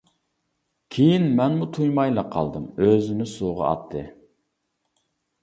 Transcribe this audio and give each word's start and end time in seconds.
كېيىن 0.95 1.27
مەنمۇ 1.39 1.67
تۇيمايلا 1.77 2.23
قالدىم، 2.37 2.65
ئۆزىنى 2.87 3.29
سۇغا 3.35 3.69
ئاتتى. 3.69 4.05